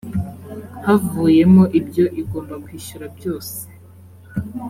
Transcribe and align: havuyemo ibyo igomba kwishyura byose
havuyemo 0.85 1.63
ibyo 1.79 2.05
igomba 2.21 2.55
kwishyura 2.63 3.05
byose 3.17 3.57